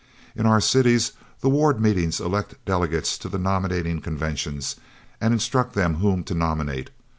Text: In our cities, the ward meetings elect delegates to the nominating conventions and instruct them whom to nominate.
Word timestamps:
In 0.35 0.47
our 0.47 0.59
cities, 0.59 1.11
the 1.41 1.49
ward 1.49 1.79
meetings 1.79 2.19
elect 2.19 2.55
delegates 2.65 3.19
to 3.19 3.29
the 3.29 3.37
nominating 3.37 4.01
conventions 4.01 4.77
and 5.21 5.31
instruct 5.31 5.73
them 5.73 5.97
whom 5.97 6.23
to 6.23 6.33
nominate. 6.33 6.89